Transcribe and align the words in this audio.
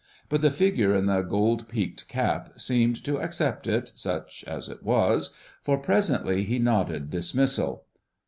But 0.29 0.41
the 0.41 0.49
figure 0.49 0.95
in 0.95 1.05
the 1.05 1.21
gold 1.21 1.67
peaked 1.69 2.07
cap 2.07 2.53
seemed 2.59 3.03
to 3.03 3.21
accept 3.21 3.67
it, 3.67 3.91
such 3.93 4.43
as 4.47 4.67
it 4.67 4.81
was, 4.81 5.35
for 5.61 5.77
presently 5.77 6.43
he 6.43 6.57
nodded 6.57 7.11
dismissal. 7.11 7.85